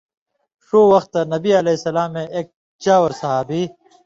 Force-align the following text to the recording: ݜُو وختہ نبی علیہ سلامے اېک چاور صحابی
ݜُو 0.65 0.79
وختہ 0.91 1.19
نبی 1.33 1.51
علیہ 1.59 1.81
سلامے 1.83 2.23
اېک 2.33 2.47
چاور 2.83 3.11
صحابی 3.19 3.61